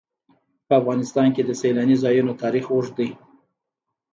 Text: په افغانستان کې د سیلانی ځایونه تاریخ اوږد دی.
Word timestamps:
په 0.67 0.73
افغانستان 0.81 1.27
کې 1.35 1.43
د 1.45 1.51
سیلانی 1.61 1.95
ځایونه 2.03 2.31
تاریخ 2.43 2.65
اوږد 2.71 2.93
دی. 2.99 3.09